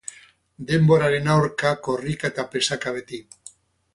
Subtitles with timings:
[0.71, 3.21] Denboraren aurka korrika eta presaka beti.